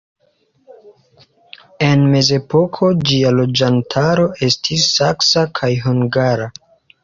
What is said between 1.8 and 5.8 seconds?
En mezepoko ĝia loĝantaro estis saksa kaj